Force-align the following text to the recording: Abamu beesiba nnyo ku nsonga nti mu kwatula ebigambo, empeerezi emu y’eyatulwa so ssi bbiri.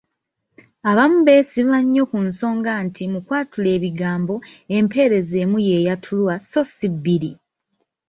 Abamu 0.89 1.17
beesiba 1.27 1.77
nnyo 1.83 2.03
ku 2.11 2.17
nsonga 2.27 2.71
nti 2.85 3.03
mu 3.11 3.19
kwatula 3.25 3.69
ebigambo, 3.77 4.35
empeerezi 4.75 5.35
emu 5.43 5.57
y’eyatulwa 5.67 6.33
so 6.49 6.61
ssi 6.69 6.87
bbiri. 6.93 7.31